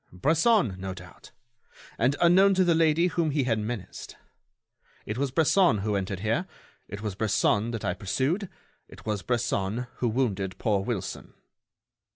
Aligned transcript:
"Bresson, 0.11 0.77
no 0.79 0.95
doubt, 0.95 1.29
and 1.99 2.15
unknown 2.19 2.55
to 2.55 2.63
the 2.63 2.73
lady 2.73 3.05
whom 3.05 3.29
he 3.29 3.43
had 3.43 3.59
menaced. 3.59 4.17
It 5.05 5.19
was 5.19 5.29
Bresson 5.29 5.77
who 5.83 5.95
entered 5.95 6.21
here; 6.21 6.47
it 6.87 7.03
was 7.03 7.13
Bresson 7.13 7.69
that 7.69 7.85
I 7.85 7.93
pursued; 7.93 8.49
it 8.87 9.05
was 9.05 9.21
Bresson 9.21 9.85
who 9.97 10.09
wounded 10.09 10.57
poor 10.57 10.81
Wilson." 10.83 11.35